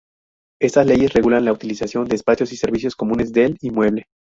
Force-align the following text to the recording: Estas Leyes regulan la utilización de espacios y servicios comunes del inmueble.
Estas 0.59 0.87
Leyes 0.87 1.13
regulan 1.13 1.45
la 1.45 1.51
utilización 1.53 2.05
de 2.07 2.15
espacios 2.15 2.51
y 2.51 2.57
servicios 2.57 2.95
comunes 2.95 3.31
del 3.33 3.55
inmueble. 3.61 4.07